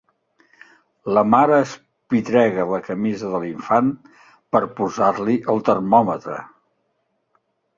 La 1.17 1.23
mare 1.33 1.59
espitrega 1.65 2.65
la 2.71 2.79
camisa 2.87 3.29
de 3.35 3.41
l'infant 3.43 3.93
per 4.57 4.63
posar-li 4.81 5.37
el 5.55 5.63
termòmetre. 5.69 6.41